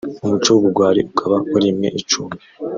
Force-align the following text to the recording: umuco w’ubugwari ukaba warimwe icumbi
umuco 0.23 0.47
w’ubugwari 0.51 0.99
ukaba 1.09 1.35
warimwe 1.51 1.87
icumbi 2.01 2.43